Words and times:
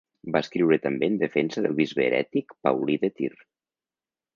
Va 0.35 0.39
escriure 0.45 0.79
també 0.85 1.09
en 1.13 1.19
defensa 1.25 1.65
del 1.67 1.77
bisbe 1.83 2.07
herètic 2.09 2.59
Paulí 2.69 3.01
de 3.05 3.15
Tir. 3.21 3.33